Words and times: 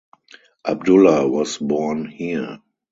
Abdullah 0.65 1.27
was 1.27 1.59
born 1.59 2.07
here. 2.09 2.57